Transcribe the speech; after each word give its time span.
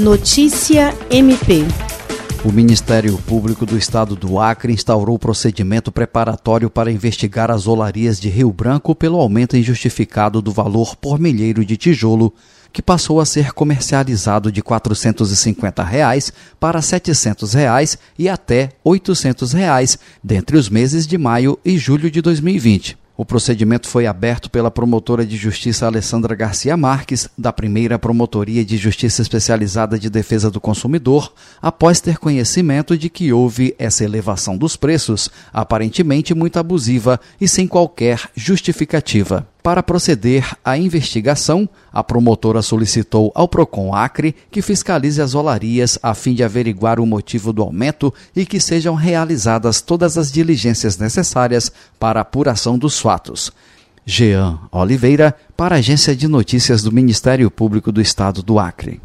Notícia 0.00 0.96
MP. 1.10 1.62
O 2.42 2.50
Ministério 2.50 3.18
Público 3.18 3.66
do 3.66 3.76
Estado 3.76 4.16
do 4.16 4.38
Acre 4.38 4.72
instaurou 4.72 5.18
procedimento 5.18 5.92
preparatório 5.92 6.70
para 6.70 6.90
investigar 6.90 7.50
as 7.50 7.66
olarias 7.66 8.18
de 8.18 8.30
Rio 8.30 8.50
Branco 8.50 8.94
pelo 8.94 9.20
aumento 9.20 9.58
injustificado 9.58 10.40
do 10.40 10.50
valor 10.52 10.96
por 10.96 11.20
milheiro 11.20 11.66
de 11.66 11.76
tijolo, 11.76 12.32
que 12.72 12.80
passou 12.80 13.20
a 13.20 13.26
ser 13.26 13.52
comercializado 13.52 14.50
de 14.50 14.62
450 14.62 15.84
reais 15.84 16.32
para 16.58 16.80
700 16.80 17.52
reais 17.52 17.98
e 18.18 18.26
até 18.26 18.70
800 18.82 19.52
reais, 19.52 19.98
dentre 20.24 20.56
os 20.56 20.70
meses 20.70 21.06
de 21.06 21.18
maio 21.18 21.58
e 21.62 21.76
julho 21.76 22.10
de 22.10 22.22
2020. 22.22 22.96
O 23.20 23.24
procedimento 23.26 23.86
foi 23.86 24.06
aberto 24.06 24.50
pela 24.50 24.70
promotora 24.70 25.26
de 25.26 25.36
justiça 25.36 25.84
Alessandra 25.84 26.34
Garcia 26.34 26.74
Marques, 26.74 27.28
da 27.36 27.52
primeira 27.52 27.98
Promotoria 27.98 28.64
de 28.64 28.78
Justiça 28.78 29.20
Especializada 29.20 29.98
de 29.98 30.08
Defesa 30.08 30.50
do 30.50 30.58
Consumidor, 30.58 31.30
após 31.60 32.00
ter 32.00 32.16
conhecimento 32.16 32.96
de 32.96 33.10
que 33.10 33.30
houve 33.30 33.74
essa 33.78 34.04
elevação 34.04 34.56
dos 34.56 34.74
preços, 34.74 35.28
aparentemente 35.52 36.32
muito 36.32 36.58
abusiva 36.58 37.20
e 37.38 37.46
sem 37.46 37.68
qualquer 37.68 38.22
justificativa. 38.34 39.46
Para 39.62 39.82
proceder 39.82 40.56
à 40.64 40.78
investigação, 40.78 41.68
a 41.92 42.02
promotora 42.02 42.62
solicitou 42.62 43.30
ao 43.34 43.46
Procon 43.46 43.94
Acre 43.94 44.34
que 44.50 44.62
fiscalize 44.62 45.20
as 45.20 45.34
olarias 45.34 45.98
a 46.02 46.14
fim 46.14 46.34
de 46.34 46.42
averiguar 46.42 46.98
o 46.98 47.06
motivo 47.06 47.52
do 47.52 47.62
aumento 47.62 48.12
e 48.34 48.46
que 48.46 48.58
sejam 48.58 48.94
realizadas 48.94 49.82
todas 49.82 50.16
as 50.16 50.32
diligências 50.32 50.96
necessárias 50.96 51.70
para 51.98 52.20
a 52.20 52.22
apuração 52.22 52.78
dos 52.78 52.98
fatos. 52.98 53.52
Jean 54.06 54.58
Oliveira, 54.72 55.36
para 55.56 55.76
a 55.76 55.78
Agência 55.78 56.16
de 56.16 56.26
Notícias 56.26 56.82
do 56.82 56.90
Ministério 56.90 57.50
Público 57.50 57.92
do 57.92 58.00
Estado 58.00 58.42
do 58.42 58.58
Acre. 58.58 59.00